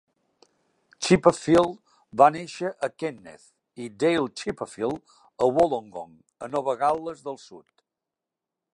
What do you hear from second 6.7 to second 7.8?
Gal·les del Sud.